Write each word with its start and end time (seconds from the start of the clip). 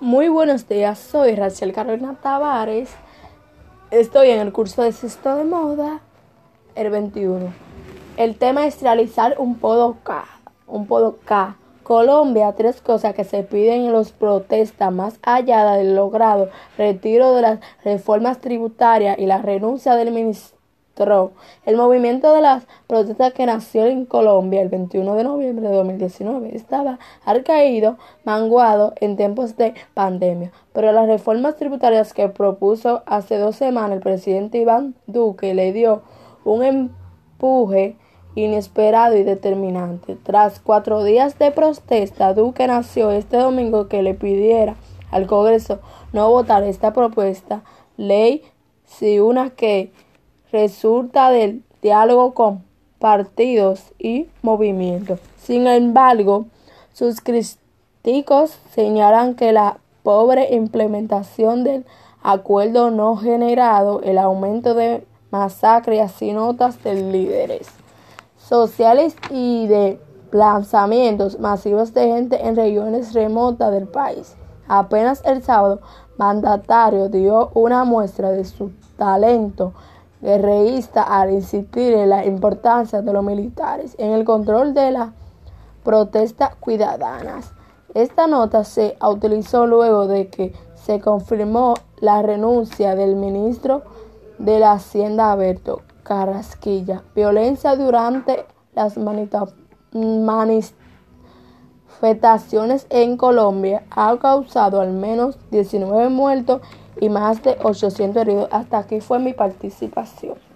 Muy 0.00 0.30
buenos 0.30 0.66
días, 0.66 0.98
soy 0.98 1.34
Rachel 1.34 1.74
Carolina 1.74 2.16
Tavares. 2.22 2.88
Estoy 3.90 4.30
en 4.30 4.40
el 4.40 4.50
curso 4.50 4.82
de 4.82 4.92
sexto 4.92 5.36
de 5.36 5.44
moda, 5.44 6.00
el 6.74 6.88
21. 6.88 7.52
El 8.16 8.38
tema 8.38 8.66
es 8.66 8.80
realizar 8.80 9.34
un 9.36 9.58
podo 9.58 9.98
K. 10.02 10.24
Un 10.66 10.86
podo 10.86 11.18
K. 11.26 11.58
Colombia, 11.82 12.54
tres 12.56 12.80
cosas 12.80 13.14
que 13.14 13.24
se 13.24 13.42
piden 13.42 13.82
en 13.82 13.92
los 13.92 14.10
protestas 14.10 14.90
más 14.90 15.18
allá 15.20 15.70
del 15.72 15.94
logrado 15.94 16.48
retiro 16.78 17.34
de 17.34 17.42
las 17.42 17.60
reformas 17.84 18.40
tributarias 18.40 19.18
y 19.18 19.26
la 19.26 19.42
renuncia 19.42 19.96
del 19.96 20.12
el 21.64 21.76
movimiento 21.76 22.34
de 22.34 22.42
las 22.42 22.64
protestas 22.86 23.32
que 23.32 23.46
nació 23.46 23.86
en 23.86 24.04
Colombia 24.04 24.60
el 24.60 24.68
21 24.68 25.14
de 25.14 25.24
noviembre 25.24 25.68
de 25.68 25.74
2019 25.74 26.54
estaba 26.54 26.98
arcaído, 27.24 27.96
manguado 28.24 28.92
en 29.00 29.16
tiempos 29.16 29.56
de 29.56 29.74
pandemia, 29.94 30.52
pero 30.74 30.92
las 30.92 31.06
reformas 31.06 31.56
tributarias 31.56 32.12
que 32.12 32.28
propuso 32.28 33.02
hace 33.06 33.38
dos 33.38 33.56
semanas 33.56 33.92
el 33.92 34.00
presidente 34.00 34.58
Iván 34.58 34.94
Duque 35.06 35.54
le 35.54 35.72
dio 35.72 36.02
un 36.44 36.64
empuje 36.64 37.96
inesperado 38.34 39.16
y 39.16 39.22
determinante. 39.22 40.16
Tras 40.22 40.60
cuatro 40.60 41.02
días 41.02 41.38
de 41.38 41.50
protesta, 41.50 42.34
Duque 42.34 42.66
nació 42.66 43.10
este 43.10 43.38
domingo 43.38 43.88
que 43.88 44.02
le 44.02 44.14
pidiera 44.14 44.76
al 45.10 45.26
Congreso 45.26 45.80
no 46.12 46.30
votar 46.30 46.62
esta 46.62 46.92
propuesta 46.92 47.62
ley 47.96 48.42
si 48.84 49.20
una 49.20 49.50
que 49.50 49.92
resulta 50.52 51.30
del 51.30 51.62
diálogo 51.82 52.34
con 52.34 52.64
partidos 52.98 53.92
y 53.98 54.28
movimientos. 54.42 55.20
Sin 55.38 55.66
embargo, 55.66 56.46
sus 56.92 57.20
críticos 57.20 58.58
señalan 58.74 59.34
que 59.34 59.52
la 59.52 59.78
pobre 60.02 60.54
implementación 60.54 61.64
del 61.64 61.86
acuerdo 62.22 62.90
no 62.90 63.16
generado 63.16 64.00
el 64.02 64.18
aumento 64.18 64.74
de 64.74 65.06
masacres 65.30 66.20
y 66.20 66.32
notas 66.32 66.82
de 66.82 66.94
líderes 66.94 67.68
sociales 68.38 69.14
y 69.30 69.66
de 69.68 70.00
lanzamientos 70.32 71.38
masivos 71.38 71.94
de 71.94 72.08
gente 72.08 72.46
en 72.46 72.56
regiones 72.56 73.14
remotas 73.14 73.72
del 73.72 73.86
país. 73.86 74.36
Apenas 74.68 75.22
el 75.24 75.42
sábado, 75.42 75.80
mandatario 76.16 77.08
dio 77.08 77.50
una 77.54 77.84
muestra 77.84 78.30
de 78.30 78.44
su 78.44 78.72
talento 78.96 79.72
guerreísta 80.20 81.02
al 81.02 81.30
insistir 81.30 81.94
en 81.94 82.10
la 82.10 82.24
importancia 82.26 83.02
de 83.02 83.12
los 83.12 83.24
militares 83.24 83.94
en 83.98 84.12
el 84.12 84.24
control 84.24 84.74
de 84.74 84.90
las 84.90 85.10
protestas 85.82 86.50
ciudadanas. 86.64 87.52
Esta 87.94 88.26
nota 88.26 88.64
se 88.64 88.96
utilizó 89.02 89.66
luego 89.66 90.06
de 90.06 90.28
que 90.28 90.52
se 90.74 91.00
confirmó 91.00 91.74
la 92.00 92.22
renuncia 92.22 92.94
del 92.94 93.16
ministro 93.16 93.82
de 94.38 94.58
la 94.60 94.72
Hacienda 94.72 95.32
Alberto 95.32 95.82
Carrasquilla. 96.02 97.02
Violencia 97.14 97.76
durante 97.76 98.44
las 98.74 98.96
manifestaciones 98.96 100.74
en 102.90 103.16
Colombia 103.16 103.82
ha 103.90 104.16
causado 104.18 104.80
al 104.80 104.92
menos 104.92 105.38
19 105.50 106.08
muertos 106.08 106.62
y 107.00 107.08
más 107.08 107.42
de 107.42 107.56
800 107.62 108.22
heridos. 108.22 108.48
Hasta 108.50 108.78
aquí 108.78 109.00
fue 109.00 109.18
mi 109.18 109.32
participación. 109.32 110.49